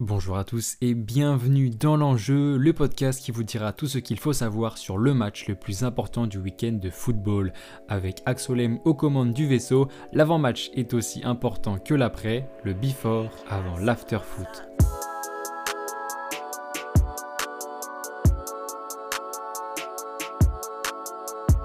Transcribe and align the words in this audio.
Bonjour 0.00 0.36
à 0.36 0.42
tous 0.42 0.76
et 0.80 0.92
bienvenue 0.92 1.70
dans 1.70 1.96
l'enjeu, 1.96 2.56
le 2.56 2.72
podcast 2.72 3.22
qui 3.22 3.30
vous 3.30 3.44
dira 3.44 3.72
tout 3.72 3.86
ce 3.86 3.98
qu'il 3.98 4.18
faut 4.18 4.32
savoir 4.32 4.76
sur 4.76 4.98
le 4.98 5.14
match 5.14 5.46
le 5.46 5.54
plus 5.54 5.84
important 5.84 6.26
du 6.26 6.38
week-end 6.38 6.72
de 6.72 6.90
football. 6.90 7.52
Avec 7.88 8.20
Axolem 8.26 8.80
aux 8.84 8.94
commandes 8.94 9.32
du 9.32 9.46
vaisseau, 9.46 9.86
l'avant-match 10.12 10.72
est 10.74 10.94
aussi 10.94 11.22
important 11.22 11.78
que 11.78 11.94
l'après, 11.94 12.50
le 12.64 12.74
before 12.74 13.30
avant 13.48 13.78
l'after-foot. 13.78 14.64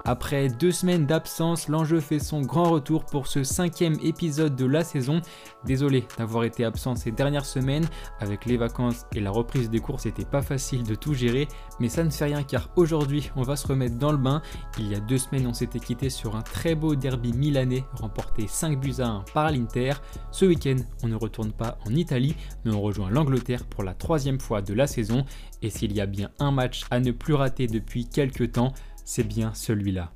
Après 0.09 0.49
deux 0.49 0.71
semaines 0.71 1.05
d'absence, 1.05 1.67
l'enjeu 1.67 1.99
fait 1.99 2.17
son 2.17 2.41
grand 2.41 2.71
retour 2.71 3.05
pour 3.05 3.27
ce 3.27 3.43
cinquième 3.43 3.95
épisode 4.01 4.55
de 4.55 4.65
la 4.65 4.83
saison. 4.83 5.21
Désolé 5.65 6.05
d'avoir 6.17 6.45
été 6.45 6.63
absent 6.63 6.95
ces 6.95 7.11
dernières 7.11 7.45
semaines, 7.45 7.85
avec 8.19 8.45
les 8.45 8.57
vacances 8.57 9.05
et 9.13 9.19
la 9.19 9.31
reprise 9.31 9.69
des 9.69 9.79
cours, 9.79 9.99
c'était 9.99 10.25
pas 10.25 10.41
facile 10.41 10.83
de 10.83 10.95
tout 10.95 11.13
gérer, 11.13 11.47
mais 11.79 11.89
ça 11.89 12.03
ne 12.03 12.09
fait 12.09 12.25
rien 12.25 12.43
car 12.43 12.69
aujourd'hui 12.75 13.29
on 13.35 13.41
va 13.41 13.55
se 13.55 13.67
remettre 13.67 13.97
dans 13.97 14.11
le 14.11 14.17
bain. 14.17 14.41
Il 14.77 14.87
y 14.87 14.95
a 14.95 14.99
deux 14.99 15.17
semaines, 15.17 15.47
on 15.47 15.53
s'était 15.53 15.79
quitté 15.79 16.09
sur 16.09 16.35
un 16.35 16.41
très 16.41 16.75
beau 16.75 16.95
derby 16.95 17.33
milanais, 17.33 17.83
remporté 17.93 18.47
5 18.47 18.79
buts 18.79 18.95
à 18.99 19.07
1 19.07 19.25
par 19.33 19.51
l'Inter. 19.51 19.93
Ce 20.31 20.45
week-end, 20.45 20.77
on 21.03 21.07
ne 21.07 21.15
retourne 21.15 21.51
pas 21.51 21.77
en 21.85 21.93
Italie, 21.93 22.35
mais 22.63 22.73
on 22.73 22.81
rejoint 22.81 23.09
l'Angleterre 23.09 23.65
pour 23.65 23.83
la 23.83 23.93
troisième 23.93 24.39
fois 24.39 24.61
de 24.61 24.73
la 24.73 24.87
saison. 24.87 25.25
Et 25.61 25.69
s'il 25.69 25.93
y 25.93 26.01
a 26.01 26.05
bien 26.05 26.29
un 26.39 26.51
match 26.51 26.85
à 26.89 26.99
ne 26.99 27.11
plus 27.11 27.33
rater 27.33 27.67
depuis 27.67 28.07
quelques 28.07 28.53
temps, 28.53 28.73
c'est 29.03 29.27
bien 29.27 29.53
celui-là. 29.53 30.11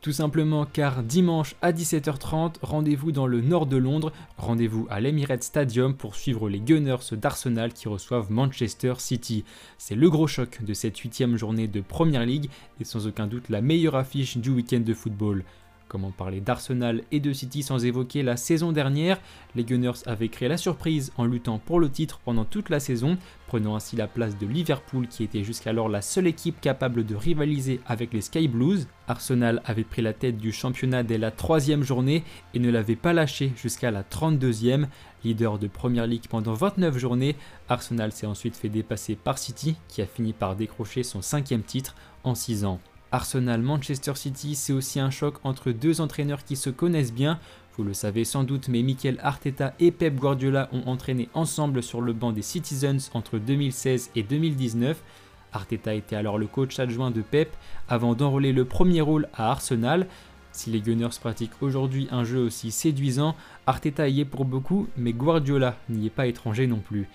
Tout 0.00 0.12
simplement 0.12 0.64
car 0.64 1.02
dimanche 1.02 1.56
à 1.60 1.72
17h30, 1.72 2.54
rendez-vous 2.62 3.12
dans 3.12 3.26
le 3.26 3.42
nord 3.42 3.66
de 3.66 3.76
Londres, 3.76 4.12
rendez-vous 4.38 4.86
à 4.88 4.98
l'Emirates 4.98 5.42
Stadium 5.42 5.94
pour 5.94 6.14
suivre 6.14 6.48
les 6.48 6.58
Gunners 6.58 7.12
d'Arsenal 7.12 7.74
qui 7.74 7.86
reçoivent 7.86 8.32
Manchester 8.32 8.94
City. 8.96 9.44
C'est 9.76 9.96
le 9.96 10.08
gros 10.08 10.26
choc 10.26 10.64
de 10.64 10.72
cette 10.72 10.96
huitième 10.96 11.36
journée 11.36 11.68
de 11.68 11.82
Premier 11.82 12.24
League 12.24 12.48
et 12.80 12.84
sans 12.84 13.06
aucun 13.06 13.26
doute 13.26 13.50
la 13.50 13.60
meilleure 13.60 13.94
affiche 13.94 14.38
du 14.38 14.48
week-end 14.48 14.80
de 14.80 14.94
football. 14.94 15.44
Comment 15.90 16.12
parler 16.12 16.40
d'Arsenal 16.40 17.02
et 17.10 17.18
de 17.18 17.32
City 17.32 17.64
sans 17.64 17.84
évoquer 17.84 18.22
la 18.22 18.36
saison 18.36 18.70
dernière? 18.70 19.20
Les 19.56 19.64
Gunners 19.64 20.06
avaient 20.06 20.28
créé 20.28 20.48
la 20.48 20.56
surprise 20.56 21.10
en 21.16 21.24
luttant 21.24 21.58
pour 21.58 21.80
le 21.80 21.90
titre 21.90 22.20
pendant 22.24 22.44
toute 22.44 22.70
la 22.70 22.78
saison, 22.78 23.18
prenant 23.48 23.74
ainsi 23.74 23.96
la 23.96 24.06
place 24.06 24.38
de 24.38 24.46
Liverpool 24.46 25.08
qui 25.08 25.24
était 25.24 25.42
jusqu'alors 25.42 25.88
la 25.88 26.00
seule 26.00 26.28
équipe 26.28 26.60
capable 26.60 27.04
de 27.04 27.16
rivaliser 27.16 27.80
avec 27.88 28.12
les 28.12 28.20
Sky 28.20 28.46
Blues. 28.46 28.86
Arsenal 29.08 29.62
avait 29.64 29.82
pris 29.82 30.00
la 30.00 30.12
tête 30.12 30.38
du 30.38 30.52
championnat 30.52 31.02
dès 31.02 31.18
la 31.18 31.32
troisième 31.32 31.82
journée 31.82 32.22
et 32.54 32.60
ne 32.60 32.70
l'avait 32.70 32.94
pas 32.94 33.12
lâché 33.12 33.52
jusqu'à 33.56 33.90
la 33.90 34.04
32e. 34.04 34.86
Leader 35.24 35.58
de 35.58 35.66
Premier 35.66 36.06
League 36.06 36.28
pendant 36.30 36.54
29 36.54 36.98
journées, 36.98 37.34
Arsenal 37.68 38.12
s'est 38.12 38.26
ensuite 38.26 38.56
fait 38.56 38.68
dépasser 38.68 39.16
par 39.16 39.38
City 39.38 39.74
qui 39.88 40.02
a 40.02 40.06
fini 40.06 40.34
par 40.34 40.54
décrocher 40.54 41.02
son 41.02 41.20
cinquième 41.20 41.64
titre 41.64 41.96
en 42.22 42.36
6 42.36 42.64
ans. 42.64 42.80
Arsenal-Manchester 43.12 44.14
City, 44.14 44.54
c'est 44.54 44.72
aussi 44.72 45.00
un 45.00 45.10
choc 45.10 45.36
entre 45.44 45.72
deux 45.72 46.00
entraîneurs 46.00 46.44
qui 46.44 46.56
se 46.56 46.70
connaissent 46.70 47.12
bien. 47.12 47.38
Vous 47.76 47.84
le 47.84 47.94
savez 47.94 48.24
sans 48.24 48.44
doute, 48.44 48.68
mais 48.68 48.82
Mikel 48.82 49.18
Arteta 49.22 49.74
et 49.80 49.90
Pep 49.90 50.14
Guardiola 50.16 50.68
ont 50.72 50.82
entraîné 50.86 51.28
ensemble 51.34 51.82
sur 51.82 52.00
le 52.00 52.12
banc 52.12 52.32
des 52.32 52.42
Citizens 52.42 53.10
entre 53.14 53.38
2016 53.38 54.10
et 54.14 54.22
2019. 54.22 55.02
Arteta 55.52 55.94
était 55.94 56.16
alors 56.16 56.38
le 56.38 56.46
coach 56.46 56.78
adjoint 56.78 57.10
de 57.10 57.22
Pep 57.22 57.50
avant 57.88 58.14
d'enrôler 58.14 58.52
le 58.52 58.64
premier 58.64 59.00
rôle 59.00 59.28
à 59.34 59.50
Arsenal. 59.50 60.06
Si 60.52 60.70
les 60.70 60.80
Gunners 60.80 61.18
pratiquent 61.20 61.62
aujourd'hui 61.62 62.08
un 62.10 62.24
jeu 62.24 62.38
aussi 62.38 62.70
séduisant, 62.70 63.34
Arteta 63.66 64.08
y 64.08 64.20
est 64.20 64.24
pour 64.24 64.44
beaucoup, 64.44 64.88
mais 64.96 65.12
Guardiola 65.12 65.76
n'y 65.88 66.06
est 66.06 66.10
pas 66.10 66.26
étranger 66.26 66.66
non 66.66 66.78
plus. 66.78 67.08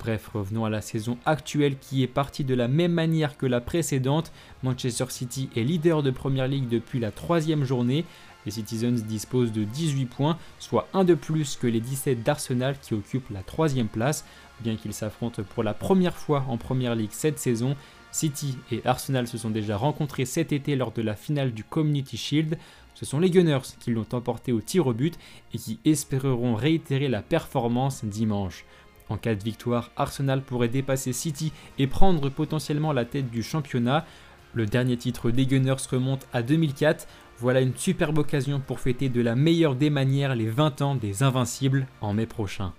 Bref, 0.00 0.30
revenons 0.32 0.64
à 0.64 0.70
la 0.70 0.80
saison 0.80 1.18
actuelle 1.26 1.76
qui 1.78 2.02
est 2.02 2.06
partie 2.06 2.42
de 2.42 2.54
la 2.54 2.68
même 2.68 2.92
manière 2.92 3.36
que 3.36 3.44
la 3.44 3.60
précédente. 3.60 4.32
Manchester 4.62 5.04
City 5.10 5.50
est 5.54 5.62
leader 5.62 6.02
de 6.02 6.10
Premier 6.10 6.48
League 6.48 6.68
depuis 6.68 7.00
la 7.00 7.10
troisième 7.10 7.64
journée. 7.64 8.06
Les 8.46 8.52
Citizens 8.52 9.04
disposent 9.06 9.52
de 9.52 9.62
18 9.62 10.06
points, 10.06 10.38
soit 10.58 10.88
un 10.94 11.04
de 11.04 11.12
plus 11.12 11.56
que 11.56 11.66
les 11.66 11.80
17 11.80 12.22
d'Arsenal 12.22 12.78
qui 12.80 12.94
occupent 12.94 13.28
la 13.28 13.42
troisième 13.42 13.88
place. 13.88 14.24
Bien 14.60 14.76
qu'ils 14.76 14.94
s'affrontent 14.94 15.42
pour 15.42 15.62
la 15.62 15.74
première 15.74 16.16
fois 16.16 16.46
en 16.48 16.56
Premier 16.56 16.94
League 16.94 17.12
cette 17.12 17.38
saison, 17.38 17.76
City 18.10 18.56
et 18.72 18.80
Arsenal 18.86 19.28
se 19.28 19.36
sont 19.36 19.50
déjà 19.50 19.76
rencontrés 19.76 20.24
cet 20.24 20.50
été 20.50 20.76
lors 20.76 20.92
de 20.92 21.02
la 21.02 21.14
finale 21.14 21.52
du 21.52 21.62
Community 21.62 22.16
Shield. 22.16 22.58
Ce 22.94 23.04
sont 23.04 23.20
les 23.20 23.30
Gunners 23.30 23.76
qui 23.78 23.90
l'ont 23.90 24.06
emporté 24.12 24.50
au 24.52 24.62
tir 24.62 24.86
au 24.86 24.94
but 24.94 25.18
et 25.52 25.58
qui 25.58 25.78
espéreront 25.84 26.54
réitérer 26.54 27.08
la 27.08 27.20
performance 27.20 28.02
dimanche. 28.02 28.64
En 29.10 29.16
cas 29.16 29.34
de 29.34 29.42
victoire, 29.42 29.90
Arsenal 29.96 30.40
pourrait 30.40 30.68
dépasser 30.68 31.12
City 31.12 31.52
et 31.78 31.88
prendre 31.88 32.28
potentiellement 32.28 32.92
la 32.92 33.04
tête 33.04 33.28
du 33.28 33.42
championnat. 33.42 34.06
Le 34.54 34.66
dernier 34.66 34.96
titre 34.96 35.32
des 35.32 35.46
Gunners 35.46 35.82
remonte 35.90 36.28
à 36.32 36.42
2004. 36.42 37.08
Voilà 37.38 37.60
une 37.60 37.76
superbe 37.76 38.18
occasion 38.18 38.60
pour 38.60 38.78
fêter 38.78 39.08
de 39.08 39.20
la 39.20 39.34
meilleure 39.34 39.74
des 39.74 39.90
manières 39.90 40.36
les 40.36 40.48
20 40.48 40.82
ans 40.82 40.94
des 40.94 41.24
Invincibles 41.24 41.88
en 42.00 42.14
mai 42.14 42.26
prochain. 42.26 42.72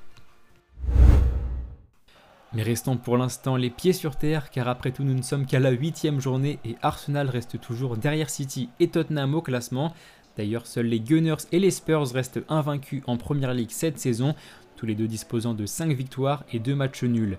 Mais 2.53 2.63
restons 2.63 2.95
pour 2.95 3.17
l'instant 3.17 3.57
les 3.57 3.69
pieds 3.69 3.93
sur 3.93 4.15
terre 4.15 4.51
car 4.51 4.69
après 4.69 4.91
tout 4.91 5.03
nous 5.03 5.13
ne 5.13 5.21
sommes 5.21 5.45
qu'à 5.45 5.59
la 5.59 5.71
huitième 5.71 6.21
journée 6.21 6.59
et 6.63 6.75
Arsenal 6.81 7.29
reste 7.29 7.59
toujours 7.59 7.97
derrière 7.97 8.29
City 8.29 8.69
et 8.79 8.87
Tottenham 8.87 9.35
au 9.35 9.41
classement. 9.41 9.93
D'ailleurs 10.37 10.65
seuls 10.65 10.85
les 10.85 11.01
Gunners 11.01 11.43
et 11.51 11.59
les 11.59 11.71
Spurs 11.71 12.09
restent 12.13 12.41
invaincus 12.47 13.03
en 13.05 13.17
Première 13.17 13.53
Ligue 13.53 13.71
cette 13.71 13.99
saison 13.99 14.33
tous 14.81 14.87
les 14.87 14.95
deux 14.95 15.07
disposant 15.07 15.53
de 15.53 15.67
5 15.67 15.93
victoires 15.93 16.43
et 16.51 16.57
2 16.57 16.73
matchs 16.73 17.03
nuls. 17.03 17.37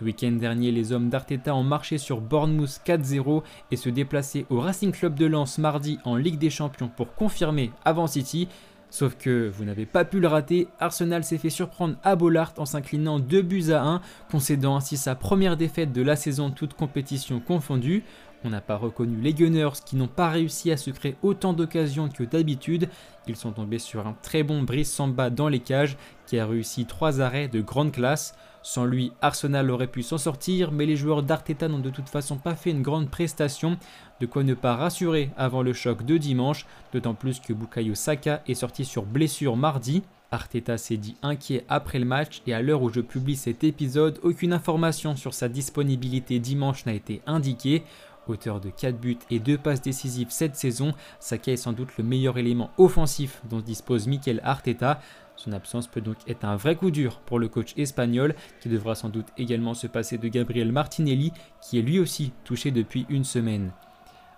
Le 0.00 0.06
week-end 0.06 0.32
dernier, 0.32 0.72
les 0.72 0.92
hommes 0.92 1.10
d'Arteta 1.10 1.54
ont 1.54 1.62
marché 1.62 1.98
sur 1.98 2.22
Bournemouth 2.22 2.80
4-0 2.86 3.42
et 3.70 3.76
se 3.76 3.90
déplaçaient 3.90 4.46
au 4.48 4.58
Racing 4.60 4.90
Club 4.90 5.14
de 5.14 5.26
Lens 5.26 5.58
mardi 5.58 5.98
en 6.04 6.16
Ligue 6.16 6.38
des 6.38 6.48
Champions 6.48 6.88
pour 6.88 7.14
confirmer 7.14 7.72
avant 7.84 8.06
City. 8.06 8.48
Sauf 8.88 9.18
que 9.18 9.50
vous 9.50 9.66
n'avez 9.66 9.84
pas 9.84 10.06
pu 10.06 10.18
le 10.18 10.28
rater, 10.28 10.66
Arsenal 10.80 11.24
s'est 11.24 11.36
fait 11.36 11.50
surprendre 11.50 11.96
à 12.04 12.16
Bollard 12.16 12.54
en 12.56 12.64
s'inclinant 12.64 13.18
2 13.18 13.42
buts 13.42 13.70
à 13.70 13.82
1, 13.82 14.00
concédant 14.30 14.74
ainsi 14.74 14.96
sa 14.96 15.14
première 15.14 15.58
défaite 15.58 15.92
de 15.92 16.00
la 16.00 16.16
saison 16.16 16.48
toute 16.48 16.72
compétition 16.72 17.38
confondue. 17.38 18.02
On 18.44 18.50
n'a 18.50 18.60
pas 18.60 18.76
reconnu 18.76 19.20
les 19.20 19.34
Gunners 19.34 19.80
qui 19.84 19.96
n'ont 19.96 20.06
pas 20.06 20.28
réussi 20.28 20.70
à 20.70 20.76
se 20.76 20.90
créer 20.90 21.16
autant 21.22 21.52
d'occasions 21.52 22.08
que 22.08 22.22
d'habitude. 22.22 22.88
Ils 23.26 23.36
sont 23.36 23.52
tombés 23.52 23.80
sur 23.80 24.06
un 24.06 24.16
très 24.22 24.42
bon 24.42 24.62
Brice 24.62 24.92
Samba 24.92 25.28
dans 25.28 25.48
les 25.48 25.58
cages 25.58 25.96
qui 26.26 26.38
a 26.38 26.46
réussi 26.46 26.86
trois 26.86 27.20
arrêts 27.20 27.48
de 27.48 27.60
grande 27.60 27.92
classe. 27.92 28.34
Sans 28.62 28.84
lui, 28.84 29.12
Arsenal 29.22 29.70
aurait 29.70 29.86
pu 29.86 30.02
s'en 30.02 30.18
sortir, 30.18 30.72
mais 30.72 30.86
les 30.86 30.96
joueurs 30.96 31.22
d'Arteta 31.22 31.68
n'ont 31.68 31.78
de 31.78 31.90
toute 31.90 32.08
façon 32.08 32.36
pas 32.36 32.54
fait 32.54 32.70
une 32.70 32.82
grande 32.82 33.10
prestation, 33.10 33.76
de 34.20 34.26
quoi 34.26 34.44
ne 34.44 34.54
pas 34.54 34.76
rassurer 34.76 35.30
avant 35.36 35.62
le 35.62 35.72
choc 35.72 36.04
de 36.04 36.16
dimanche, 36.16 36.66
d'autant 36.92 37.14
plus 37.14 37.40
que 37.40 37.52
Bukayo 37.52 37.94
Saka 37.94 38.42
est 38.46 38.54
sorti 38.54 38.84
sur 38.84 39.04
blessure 39.04 39.56
mardi. 39.56 40.02
Arteta 40.30 40.76
s'est 40.76 40.98
dit 40.98 41.16
inquiet 41.22 41.64
après 41.70 41.98
le 41.98 42.04
match 42.04 42.42
et 42.46 42.52
à 42.52 42.60
l'heure 42.60 42.82
où 42.82 42.90
je 42.90 43.00
publie 43.00 43.36
cet 43.36 43.64
épisode, 43.64 44.20
aucune 44.22 44.52
information 44.52 45.16
sur 45.16 45.32
sa 45.32 45.48
disponibilité 45.48 46.38
dimanche 46.38 46.84
n'a 46.84 46.92
été 46.92 47.22
indiquée. 47.26 47.82
Auteur 48.28 48.60
de 48.60 48.68
4 48.68 49.00
buts 49.00 49.18
et 49.30 49.38
2 49.38 49.56
passes 49.56 49.80
décisives 49.80 50.28
cette 50.30 50.54
saison, 50.54 50.92
Saka 51.18 51.52
est 51.52 51.56
sans 51.56 51.72
doute 51.72 51.96
le 51.96 52.04
meilleur 52.04 52.36
élément 52.36 52.70
offensif 52.76 53.40
dont 53.48 53.60
dispose 53.60 54.06
Mikel 54.06 54.40
Arteta. 54.44 55.00
Son 55.36 55.52
absence 55.52 55.86
peut 55.86 56.02
donc 56.02 56.16
être 56.26 56.44
un 56.44 56.56
vrai 56.56 56.76
coup 56.76 56.90
dur 56.90 57.20
pour 57.24 57.38
le 57.38 57.48
coach 57.48 57.72
espagnol 57.76 58.34
qui 58.60 58.68
devra 58.68 58.94
sans 58.94 59.08
doute 59.08 59.28
également 59.38 59.72
se 59.72 59.86
passer 59.86 60.18
de 60.18 60.28
Gabriel 60.28 60.72
Martinelli 60.72 61.32
qui 61.62 61.78
est 61.78 61.82
lui 61.82 61.98
aussi 61.98 62.32
touché 62.44 62.70
depuis 62.70 63.06
une 63.08 63.24
semaine. 63.24 63.72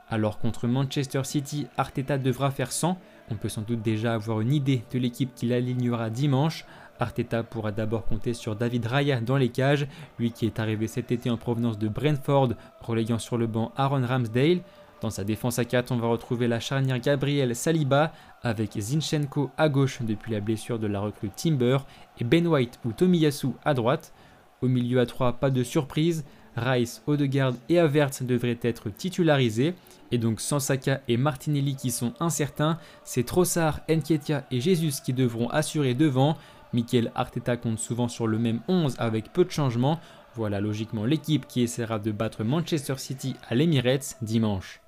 Alors 0.08 0.38
contre 0.38 0.68
Manchester 0.68 1.22
City, 1.24 1.66
Arteta 1.76 2.18
devra 2.18 2.50
faire 2.50 2.72
100. 2.72 2.98
On 3.30 3.36
peut 3.36 3.48
sans 3.48 3.62
doute 3.62 3.82
déjà 3.82 4.14
avoir 4.14 4.40
une 4.40 4.52
idée 4.52 4.82
de 4.92 4.98
l'équipe 4.98 5.34
qu'il 5.34 5.52
alignera 5.52 6.10
dimanche. 6.10 6.64
Arteta 6.98 7.42
pourra 7.42 7.72
d'abord 7.72 8.04
compter 8.04 8.34
sur 8.34 8.56
David 8.56 8.86
Raya 8.86 9.20
dans 9.20 9.36
les 9.36 9.48
cages, 9.48 9.86
lui 10.18 10.32
qui 10.32 10.46
est 10.46 10.58
arrivé 10.58 10.86
cet 10.86 11.12
été 11.12 11.30
en 11.30 11.36
provenance 11.36 11.78
de 11.78 11.88
Brentford, 11.88 12.50
relayant 12.82 13.18
sur 13.18 13.38
le 13.38 13.46
banc 13.46 13.72
Aaron 13.76 14.06
Ramsdale. 14.06 14.60
Dans 15.00 15.08
sa 15.08 15.24
défense 15.24 15.58
à 15.58 15.64
4, 15.64 15.92
on 15.92 15.96
va 15.96 16.08
retrouver 16.08 16.46
la 16.46 16.60
charnière 16.60 16.98
Gabriel 16.98 17.56
Saliba 17.56 18.12
avec 18.42 18.78
Zinchenko 18.78 19.50
à 19.56 19.70
gauche 19.70 20.02
depuis 20.02 20.32
la 20.32 20.40
blessure 20.40 20.78
de 20.78 20.86
la 20.86 21.00
recrue 21.00 21.30
Timber 21.30 21.78
et 22.18 22.24
Ben 22.24 22.46
White 22.46 22.78
ou 22.84 22.92
Tomiyasu 22.92 23.48
à 23.64 23.72
droite. 23.72 24.12
Au 24.60 24.68
milieu 24.68 25.00
à 25.00 25.06
3, 25.06 25.34
pas 25.34 25.48
de 25.48 25.62
surprise, 25.62 26.24
Rice, 26.56 27.02
Odegaard 27.06 27.54
et 27.68 27.78
Avert 27.78 28.10
devraient 28.22 28.58
être 28.62 28.90
titularisés. 28.90 29.74
Et 30.12 30.18
donc 30.18 30.40
sans 30.40 30.58
Saka 30.58 31.00
et 31.08 31.16
Martinelli 31.16 31.76
qui 31.76 31.90
sont 31.90 32.14
incertains, 32.20 32.78
c'est 33.04 33.24
Trossard, 33.24 33.80
Nketiah 33.88 34.44
et 34.50 34.60
Jesus 34.60 35.00
qui 35.04 35.12
devront 35.12 35.48
assurer 35.50 35.94
devant. 35.94 36.36
Mikel 36.72 37.12
Arteta 37.14 37.56
compte 37.56 37.78
souvent 37.78 38.08
sur 38.08 38.26
le 38.26 38.38
même 38.38 38.60
11 38.68 38.96
avec 38.98 39.32
peu 39.32 39.44
de 39.44 39.50
changements. 39.50 40.00
Voilà 40.34 40.60
logiquement 40.60 41.04
l'équipe 41.04 41.46
qui 41.46 41.62
essaiera 41.62 41.98
de 41.98 42.12
battre 42.12 42.44
Manchester 42.44 42.94
City 42.98 43.36
à 43.48 43.54
l'Emirates 43.54 44.16
dimanche. 44.22 44.80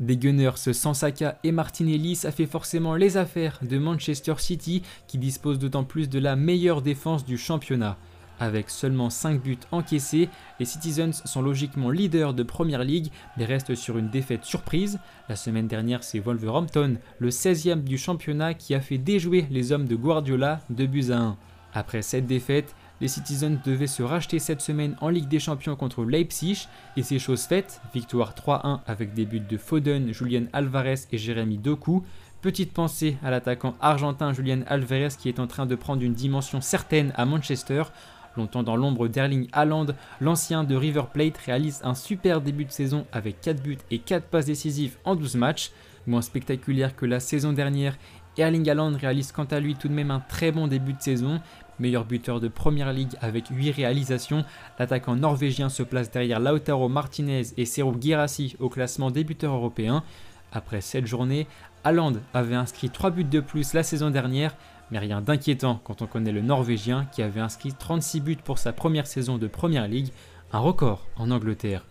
Des 0.00 0.16
Gunners 0.16 0.56
sans 0.56 0.94
Saka 0.94 1.38
et 1.44 1.52
Martinelli, 1.52 2.16
ça 2.16 2.32
fait 2.32 2.46
forcément 2.46 2.96
les 2.96 3.16
affaires 3.16 3.60
de 3.62 3.78
Manchester 3.78 4.34
City 4.38 4.82
qui 5.06 5.16
dispose 5.16 5.60
d'autant 5.60 5.84
plus 5.84 6.08
de 6.08 6.18
la 6.18 6.34
meilleure 6.34 6.82
défense 6.82 7.24
du 7.24 7.38
championnat. 7.38 7.96
Avec 8.42 8.70
seulement 8.70 9.08
5 9.08 9.40
buts 9.40 9.56
encaissés, 9.70 10.28
les 10.58 10.64
Citizens 10.66 11.22
sont 11.24 11.42
logiquement 11.42 11.90
leaders 11.90 12.34
de 12.34 12.42
Premier 12.42 12.84
League 12.84 13.12
mais 13.36 13.44
restent 13.44 13.76
sur 13.76 13.98
une 13.98 14.10
défaite 14.10 14.44
surprise. 14.44 14.98
La 15.28 15.36
semaine 15.36 15.68
dernière, 15.68 16.02
c'est 16.02 16.18
Wolverhampton, 16.18 16.96
le 17.20 17.28
16e 17.28 17.84
du 17.84 17.98
championnat, 17.98 18.54
qui 18.54 18.74
a 18.74 18.80
fait 18.80 18.98
déjouer 18.98 19.46
les 19.52 19.70
hommes 19.70 19.86
de 19.86 19.94
Guardiola 19.94 20.60
de 20.70 20.86
buts 20.86 21.12
à 21.12 21.18
1. 21.18 21.36
Après 21.72 22.02
cette 22.02 22.26
défaite, 22.26 22.74
les 23.00 23.06
Citizens 23.06 23.60
devaient 23.64 23.86
se 23.86 24.02
racheter 24.02 24.40
cette 24.40 24.60
semaine 24.60 24.96
en 25.00 25.08
Ligue 25.08 25.28
des 25.28 25.38
Champions 25.38 25.76
contre 25.76 26.04
Leipzig 26.04 26.66
et 26.96 27.04
c'est 27.04 27.20
chose 27.20 27.44
faite, 27.44 27.80
victoire 27.94 28.34
3-1 28.34 28.80
avec 28.88 29.14
des 29.14 29.24
buts 29.24 29.38
de 29.38 29.56
Foden, 29.56 30.12
Julian 30.12 30.46
Alvarez 30.52 31.06
et 31.12 31.18
Jérémy 31.18 31.58
Doku. 31.58 32.02
Petite 32.40 32.72
pensée 32.72 33.18
à 33.22 33.30
l'attaquant 33.30 33.76
argentin 33.80 34.32
Julian 34.32 34.62
Alvarez 34.66 35.10
qui 35.16 35.28
est 35.28 35.38
en 35.38 35.46
train 35.46 35.64
de 35.64 35.76
prendre 35.76 36.02
une 36.02 36.12
dimension 36.12 36.60
certaine 36.60 37.12
à 37.14 37.24
Manchester. 37.24 37.84
Longtemps 38.36 38.62
dans 38.62 38.76
l'ombre 38.76 39.08
d'Erling 39.08 39.48
Haaland, 39.52 39.86
l'ancien 40.20 40.64
de 40.64 40.74
River 40.74 41.04
Plate 41.12 41.36
réalise 41.38 41.80
un 41.84 41.94
super 41.94 42.40
début 42.40 42.64
de 42.64 42.70
saison 42.70 43.06
avec 43.12 43.40
4 43.40 43.62
buts 43.62 43.78
et 43.90 43.98
4 43.98 44.26
passes 44.26 44.46
décisives 44.46 44.96
en 45.04 45.14
12 45.14 45.36
matchs. 45.36 45.70
Moins 46.06 46.22
spectaculaire 46.22 46.96
que 46.96 47.06
la 47.06 47.20
saison 47.20 47.52
dernière, 47.52 47.96
Erling 48.38 48.68
Haaland 48.68 48.96
réalise 48.96 49.32
quant 49.32 49.44
à 49.44 49.60
lui 49.60 49.74
tout 49.74 49.88
de 49.88 49.92
même 49.92 50.10
un 50.10 50.20
très 50.20 50.50
bon 50.50 50.66
début 50.66 50.94
de 50.94 51.02
saison, 51.02 51.40
meilleur 51.78 52.06
buteur 52.06 52.40
de 52.40 52.48
Première 52.48 52.92
Ligue 52.92 53.14
avec 53.20 53.48
8 53.48 53.72
réalisations. 53.72 54.44
L'attaquant 54.78 55.16
norvégien 55.16 55.68
se 55.68 55.82
place 55.82 56.10
derrière 56.10 56.40
Lautaro 56.40 56.88
Martinez 56.88 57.42
et 57.58 57.66
Serou 57.66 57.94
Girassi 58.00 58.56
au 58.58 58.70
classement 58.70 59.10
des 59.10 59.24
buteurs 59.24 59.54
européens. 59.54 60.02
Après 60.52 60.80
cette 60.80 61.06
journée, 61.06 61.46
Haaland 61.84 62.14
avait 62.34 62.54
inscrit 62.54 62.90
3 62.90 63.10
buts 63.10 63.24
de 63.24 63.40
plus 63.40 63.74
la 63.74 63.82
saison 63.82 64.10
dernière, 64.10 64.54
mais 64.90 64.98
rien 64.98 65.20
d'inquiétant 65.20 65.80
quand 65.84 66.02
on 66.02 66.06
connaît 66.06 66.32
le 66.32 66.42
Norvégien 66.42 67.06
qui 67.12 67.22
avait 67.22 67.40
inscrit 67.40 67.72
36 67.72 68.20
buts 68.20 68.36
pour 68.36 68.58
sa 68.58 68.72
première 68.72 69.06
saison 69.06 69.38
de 69.38 69.46
Première 69.46 69.88
Ligue, 69.88 70.12
un 70.52 70.58
record 70.58 71.06
en 71.16 71.30
Angleterre. 71.30 71.84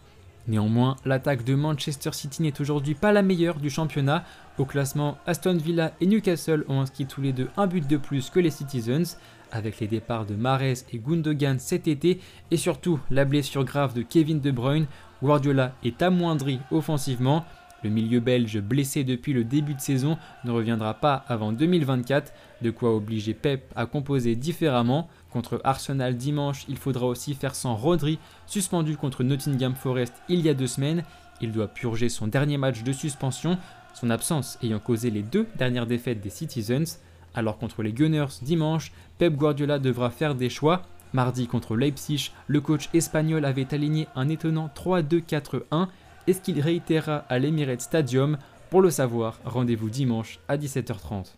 Néanmoins, 0.47 0.95
l'attaque 1.05 1.43
de 1.43 1.55
Manchester 1.55 2.11
City 2.13 2.41
n'est 2.41 2.61
aujourd'hui 2.61 2.95
pas 2.95 3.11
la 3.11 3.21
meilleure 3.21 3.59
du 3.59 3.69
championnat. 3.69 4.23
Au 4.57 4.65
classement, 4.65 5.17
Aston 5.27 5.57
Villa 5.57 5.93
et 6.01 6.07
Newcastle 6.07 6.65
ont 6.67 6.81
inscrit 6.81 7.05
tous 7.05 7.21
les 7.21 7.31
deux 7.31 7.49
un 7.57 7.67
but 7.67 7.87
de 7.87 7.97
plus 7.97 8.29
que 8.29 8.39
les 8.39 8.49
Citizens 8.49 9.17
avec 9.51 9.79
les 9.79 9.87
départs 9.87 10.25
de 10.25 10.35
Mares 10.35 10.61
et 10.61 10.97
Gundogan 10.97 11.59
cet 11.59 11.87
été 11.87 12.19
et 12.49 12.57
surtout 12.57 12.99
la 13.09 13.25
blessure 13.25 13.65
grave 13.65 13.93
de 13.93 14.01
Kevin 14.01 14.39
De 14.39 14.51
Bruyne, 14.51 14.87
Guardiola 15.21 15.73
est 15.83 16.01
amoindri 16.01 16.59
offensivement. 16.71 17.45
Le 17.83 17.89
milieu 17.89 18.19
belge 18.19 18.59
blessé 18.59 19.03
depuis 19.03 19.33
le 19.33 19.43
début 19.43 19.73
de 19.73 19.81
saison 19.81 20.17
ne 20.43 20.51
reviendra 20.51 20.93
pas 20.93 21.25
avant 21.27 21.51
2024, 21.51 22.33
de 22.61 22.71
quoi 22.71 22.95
obliger 22.95 23.33
Pep 23.33 23.71
à 23.75 23.85
composer 23.85 24.35
différemment. 24.35 25.09
Contre 25.31 25.61
Arsenal 25.63 26.15
dimanche, 26.15 26.65
il 26.67 26.77
faudra 26.77 27.05
aussi 27.05 27.33
faire 27.33 27.55
sans 27.55 27.75
Rodri, 27.75 28.19
suspendu 28.45 28.97
contre 28.97 29.23
Nottingham 29.23 29.75
Forest 29.75 30.13
il 30.29 30.41
y 30.41 30.49
a 30.49 30.53
deux 30.53 30.67
semaines. 30.67 31.03
Il 31.41 31.51
doit 31.51 31.67
purger 31.67 32.09
son 32.09 32.27
dernier 32.27 32.57
match 32.57 32.83
de 32.83 32.91
suspension, 32.91 33.57
son 33.93 34.09
absence 34.09 34.59
ayant 34.61 34.79
causé 34.79 35.09
les 35.09 35.23
deux 35.23 35.47
dernières 35.55 35.87
défaites 35.87 36.21
des 36.21 36.29
Citizens. 36.29 36.99
Alors 37.33 37.57
contre 37.57 37.81
les 37.81 37.93
Gunners 37.93 38.39
dimanche, 38.41 38.91
Pep 39.17 39.35
Guardiola 39.35 39.79
devra 39.79 40.09
faire 40.11 40.35
des 40.35 40.49
choix. 40.49 40.83
Mardi 41.13 41.47
contre 41.47 41.75
Leipzig, 41.75 42.31
le 42.47 42.61
coach 42.61 42.89
espagnol 42.93 43.43
avait 43.43 43.73
aligné 43.73 44.07
un 44.15 44.29
étonnant 44.29 44.69
3-2-4-1. 44.75 45.87
Est-ce 46.31 46.39
qu'il 46.39 46.61
réitérera 46.61 47.25
à 47.27 47.39
l'Emirates 47.39 47.81
Stadium 47.81 48.37
Pour 48.69 48.81
le 48.81 48.89
savoir, 48.89 49.37
rendez-vous 49.43 49.89
dimanche 49.89 50.39
à 50.47 50.55
17h30. 50.55 51.33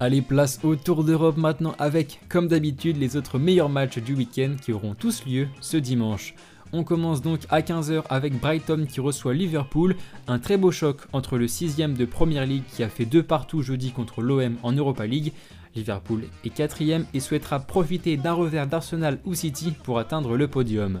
Allez, 0.00 0.20
place 0.20 0.60
au 0.62 0.76
Tour 0.76 1.02
d'Europe 1.02 1.38
maintenant 1.38 1.74
avec, 1.78 2.20
comme 2.28 2.46
d'habitude, 2.46 2.98
les 2.98 3.16
autres 3.16 3.38
meilleurs 3.38 3.70
matchs 3.70 3.96
du 4.00 4.12
week-end 4.14 4.56
qui 4.60 4.74
auront 4.74 4.94
tous 4.94 5.24
lieu 5.24 5.48
ce 5.62 5.78
dimanche. 5.78 6.34
On 6.76 6.82
commence 6.82 7.22
donc 7.22 7.42
à 7.50 7.60
15h 7.60 8.02
avec 8.10 8.40
Brighton 8.40 8.86
qui 8.90 8.98
reçoit 9.00 9.32
Liverpool, 9.32 9.94
un 10.26 10.40
très 10.40 10.56
beau 10.56 10.72
choc 10.72 11.02
entre 11.12 11.38
le 11.38 11.46
6ème 11.46 11.96
de 11.96 12.04
Premier 12.04 12.44
League 12.46 12.64
qui 12.66 12.82
a 12.82 12.88
fait 12.88 13.04
deux 13.04 13.22
partout 13.22 13.62
jeudi 13.62 13.92
contre 13.92 14.22
l'OM 14.22 14.56
en 14.64 14.72
Europa 14.72 15.06
League. 15.06 15.32
Liverpool 15.76 16.24
est 16.44 16.52
4ème 16.52 17.04
et 17.14 17.20
souhaitera 17.20 17.60
profiter 17.60 18.16
d'un 18.16 18.32
revers 18.32 18.66
d'Arsenal 18.66 19.20
ou 19.24 19.34
City 19.34 19.72
pour 19.84 20.00
atteindre 20.00 20.36
le 20.36 20.48
podium. 20.48 21.00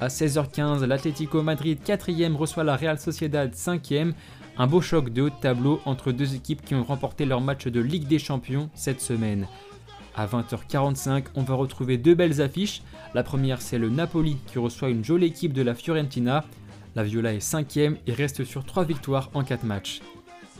À 0.00 0.08
16h15, 0.08 0.82
l'Atlético 0.86 1.42
Madrid 1.42 1.78
4ème 1.84 2.34
reçoit 2.34 2.64
la 2.64 2.76
Real 2.76 2.98
Sociedad 2.98 3.52
5ème. 3.52 4.14
Un 4.56 4.66
beau 4.66 4.80
choc 4.80 5.10
de 5.10 5.20
haut 5.20 5.28
de 5.28 5.34
tableau 5.42 5.82
entre 5.84 6.12
deux 6.12 6.34
équipes 6.34 6.64
qui 6.64 6.74
ont 6.74 6.84
remporté 6.84 7.26
leur 7.26 7.42
match 7.42 7.66
de 7.66 7.80
Ligue 7.80 8.08
des 8.08 8.18
Champions 8.18 8.70
cette 8.72 9.02
semaine. 9.02 9.46
À 10.14 10.26
20h45, 10.26 11.24
on 11.34 11.42
va 11.42 11.54
retrouver 11.54 11.96
deux 11.96 12.14
belles 12.14 12.42
affiches. 12.42 12.82
La 13.14 13.22
première, 13.22 13.62
c'est 13.62 13.78
le 13.78 13.88
Napoli 13.88 14.36
qui 14.46 14.58
reçoit 14.58 14.90
une 14.90 15.04
jolie 15.04 15.26
équipe 15.26 15.54
de 15.54 15.62
la 15.62 15.74
Fiorentina. 15.74 16.44
La 16.94 17.02
Viola 17.02 17.32
est 17.32 17.40
5 17.40 17.76
et 17.78 17.98
reste 18.08 18.44
sur 18.44 18.64
3 18.64 18.84
victoires 18.84 19.30
en 19.32 19.42
4 19.42 19.64
matchs. 19.64 20.02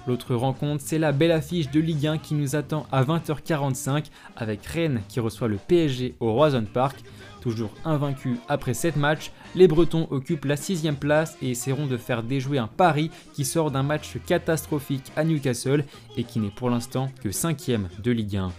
L'autre 0.07 0.35
rencontre, 0.35 0.83
c'est 0.85 0.99
la 0.99 1.13
belle 1.13 1.31
affiche 1.31 1.71
de 1.71 1.79
Ligue 1.79 2.07
1 2.07 2.19
qui 2.19 2.35
nous 2.35 2.57
attend 2.57 2.87
à 2.91 3.05
20h45 3.05 4.07
avec 4.37 4.65
Rennes 4.67 5.03
qui 5.09 5.21
reçoit 5.21 5.49
le 5.49 5.59
PSG 5.59 6.15
au 6.19 6.33
Roison 6.33 6.65
Park. 6.65 6.97
Toujours 7.41 7.73
invaincu 7.85 8.39
après 8.49 8.75
7 8.75 8.97
matchs, 8.97 9.33
les 9.55 9.69
Bretons 9.69 10.09
occupent 10.11 10.45
la 10.45 10.57
6 10.57 10.89
place 10.99 11.37
et 11.43 11.51
essaieront 11.51 11.87
de 11.87 11.97
faire 11.97 12.23
déjouer 12.23 12.59
un 12.59 12.69
Paris 12.69 13.11
qui 13.35 13.45
sort 13.45 13.71
d'un 13.71 13.83
match 13.83 14.17
catastrophique 14.27 15.13
à 15.15 15.25
Newcastle 15.25 15.85
et 16.17 16.25
qui 16.25 16.41
n'est 16.41 16.51
pour 16.51 16.71
l'instant 16.71 17.11
que 17.23 17.31
5 17.31 17.71
de 18.03 18.11
Ligue 18.11 18.37
1. 18.39 18.53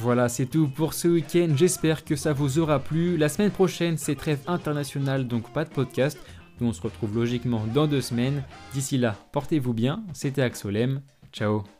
Voilà, 0.00 0.28
c'est 0.28 0.46
tout 0.46 0.68
pour 0.68 0.94
ce 0.94 1.08
week-end. 1.08 1.48
J'espère 1.56 2.04
que 2.04 2.14
ça 2.14 2.32
vous 2.32 2.60
aura 2.60 2.78
plu. 2.78 3.16
La 3.16 3.28
semaine 3.28 3.50
prochaine, 3.50 3.98
c'est 3.98 4.14
trêve 4.14 4.38
internationale, 4.46 5.26
donc 5.26 5.52
pas 5.52 5.64
de 5.64 5.70
podcast. 5.70 6.18
Nous, 6.60 6.68
on 6.68 6.72
se 6.72 6.80
retrouve 6.80 7.16
logiquement 7.16 7.64
dans 7.74 7.88
deux 7.88 8.00
semaines. 8.00 8.44
D'ici 8.72 8.96
là, 8.96 9.16
portez-vous 9.32 9.74
bien. 9.74 10.04
C'était 10.12 10.42
Axolem. 10.42 11.02
Ciao 11.32 11.77